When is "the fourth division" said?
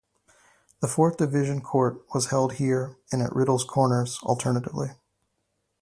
0.79-1.61